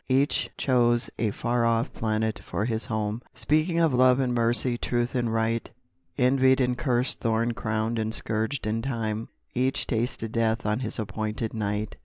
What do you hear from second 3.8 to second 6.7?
love and mercy, truth and right, Envied